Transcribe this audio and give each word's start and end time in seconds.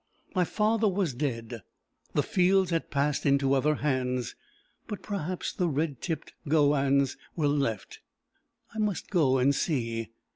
My 0.33 0.45
father 0.45 0.87
was 0.87 1.13
dead; 1.13 1.61
the 2.15 2.23
fields 2.23 2.71
had 2.71 2.89
passed 2.89 3.23
into 3.23 3.53
other 3.53 3.75
hands; 3.75 4.33
but 4.87 5.03
perhaps 5.03 5.53
the 5.53 5.67
red 5.69 6.01
tipped 6.01 6.33
gowans 6.47 7.17
were 7.35 7.47
left. 7.47 7.99
I 8.73 8.79
must 8.79 9.11
go 9.11 9.37
and 9.37 9.53
see. 9.53 10.09